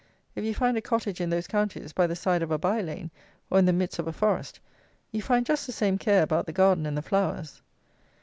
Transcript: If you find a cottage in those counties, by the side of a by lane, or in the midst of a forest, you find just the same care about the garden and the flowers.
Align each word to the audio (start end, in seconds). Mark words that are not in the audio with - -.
If 0.35 0.43
you 0.43 0.55
find 0.55 0.75
a 0.77 0.81
cottage 0.81 1.21
in 1.21 1.29
those 1.29 1.45
counties, 1.45 1.93
by 1.93 2.07
the 2.07 2.15
side 2.15 2.41
of 2.41 2.49
a 2.49 2.57
by 2.57 2.81
lane, 2.81 3.11
or 3.51 3.59
in 3.59 3.65
the 3.65 3.71
midst 3.71 3.99
of 3.99 4.07
a 4.07 4.11
forest, 4.11 4.59
you 5.11 5.21
find 5.21 5.45
just 5.45 5.67
the 5.67 5.71
same 5.71 5.99
care 5.99 6.23
about 6.23 6.47
the 6.47 6.53
garden 6.53 6.87
and 6.87 6.97
the 6.97 7.03
flowers. 7.03 7.61